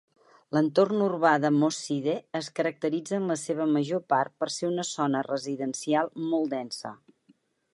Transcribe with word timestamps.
L'entorn 0.55 1.01
urbà 1.07 1.33
de 1.41 1.51
Moss 1.57 1.81
Side 1.89 2.15
es 2.39 2.49
caracteritza 2.59 3.15
en 3.19 3.27
la 3.33 3.37
seva 3.41 3.67
major 3.75 4.01
part 4.15 4.35
per 4.43 4.49
ser 4.55 4.71
una 4.71 4.87
zona 4.93 5.23
residencial 5.29 6.11
molt 6.33 6.53
densa. 6.57 6.95